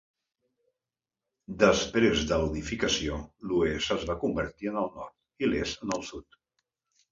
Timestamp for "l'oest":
3.51-3.95